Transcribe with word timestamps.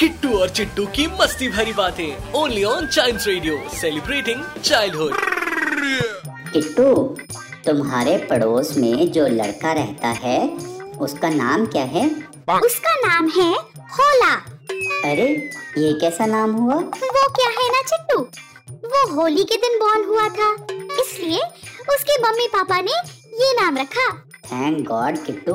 किट्टू 0.00 0.28
और 0.38 0.48
चिट्टू 0.48 0.84
की 0.86 1.06
मस्ती 1.20 1.48
भरी 1.48 1.72
बातें। 1.72 2.32
Only 2.32 2.62
on 2.64 2.86
Child 2.86 3.20
Radio 3.26 3.56
celebrating 3.70 4.42
childhood 4.64 5.14
Kittu 6.52 6.92
तुम्हारे 7.66 8.16
पड़ोस 8.30 8.76
में 8.76 9.10
जो 9.12 9.26
लड़का 9.28 9.72
रहता 9.72 10.08
है 10.18 10.38
उसका 10.98 11.28
नाम 11.28 11.64
क्या 11.66 11.82
है? 11.84 12.04
उसका 12.64 12.94
नाम 13.06 13.28
है 13.28 13.50
होला। 13.96 14.34
अरे 15.10 15.26
ये 15.78 15.92
कैसा 16.00 16.26
नाम 16.26 16.52
हुआ? 16.52 16.74
वो 16.74 17.28
क्या 17.30 17.48
है 17.58 17.68
ना 17.68 17.82
चिट्टू? 17.88 18.20
वो 18.84 19.06
होली 19.14 19.44
के 19.44 19.56
दिन 19.56 19.78
बॉर्न 19.78 20.04
हुआ 20.04 20.28
था। 20.28 20.52
इसलिए 21.00 21.40
उसके 21.94 22.22
मम्मी 22.22 22.46
पापा 22.54 22.80
ने 22.80 22.92
ये 23.42 23.52
नाम 23.62 23.78
रखा। 23.78 24.08
थैंक 24.52 24.86
गॉड 24.88 25.24
किट्टू 25.24 25.54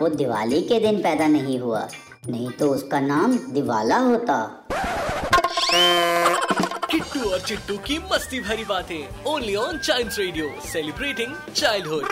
वो 0.00 0.08
दिवाली 0.08 0.62
के 0.62 0.80
दिन 0.80 1.02
पैदा 1.02 1.26
नहीं 1.26 1.58
हुआ। 1.58 1.88
नहीं 2.22 2.50
तो 2.50 2.66
उसका 2.68 3.00
नाम 3.00 3.36
दिवाला 3.52 3.96
होता। 3.96 4.34
किट्टू 6.90 7.30
और 7.30 7.40
चिट्टू 7.40 7.76
की 7.78 7.98
मस्ती 8.12 8.40
भरी 8.40 8.64
बातें 8.64 9.24
only 9.26 9.54
on 9.56 9.78
Child 9.78 10.12
Radio 10.18 10.50
celebrating 10.72 11.34
childhood 11.54 12.04